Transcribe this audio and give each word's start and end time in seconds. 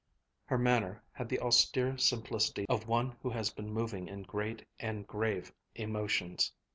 Her 0.45 0.57
manner 0.57 1.03
had 1.11 1.29
the 1.29 1.39
austere 1.39 1.95
simplicity 1.95 2.65
of 2.67 2.87
one 2.87 3.17
who 3.21 3.29
has 3.29 3.51
been 3.51 3.71
moving 3.71 4.07
in 4.07 4.23
great 4.23 4.65
and 4.79 5.05
grave 5.05 5.53
emotions. 5.75 6.53